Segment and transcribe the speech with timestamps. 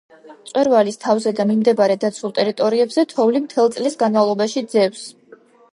[0.35, 5.11] მწვერვალის თავზე და მიმდებარე დაცულ ტერიტორიებზე თოვლი მთელი წლის განმავლობაში ძევს.